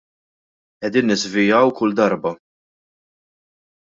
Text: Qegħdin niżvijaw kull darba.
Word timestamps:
Qegħdin 0.85 1.07
niżvijaw 1.11 1.69
kull 1.81 1.93
darba. 2.01 2.31